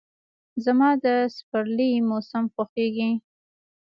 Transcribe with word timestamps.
زما 0.65 0.89
د 1.05 1.07
سپرلي 1.35 1.91
موسم 2.09 2.43
خوښ 2.53 2.71
دی. 2.95 3.11